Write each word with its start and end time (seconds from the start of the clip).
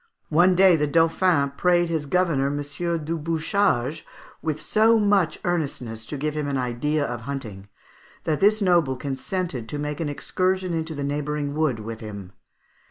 One 0.29 0.55
day 0.55 0.75
the 0.75 0.87
Dauphin 0.87 1.51
prayed 1.51 1.89
his 1.89 2.07
governor, 2.07 2.47
M. 2.47 2.59
du 3.05 3.17
Bouchage, 3.19 4.03
with 4.41 4.59
so 4.59 4.97
much 4.97 5.37
earnestness 5.45 6.07
to 6.07 6.17
give 6.17 6.33
him 6.35 6.47
an 6.47 6.57
idea 6.57 7.05
of 7.05 7.21
hunting, 7.21 7.69
that 8.23 8.39
this 8.39 8.63
noble 8.63 8.97
consented 8.97 9.69
to 9.69 9.77
make 9.77 9.99
an 9.99 10.09
excursion 10.09 10.73
into 10.73 10.95
the 10.95 11.03
neighbouring 11.03 11.53
wood 11.53 11.79
with 11.81 11.99
him. 11.99 12.31